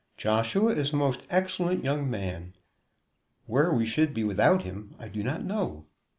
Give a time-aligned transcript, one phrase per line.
[0.17, 2.55] "Joshua is a most excellent young man.
[3.45, 5.85] Where we should be without him I do not know."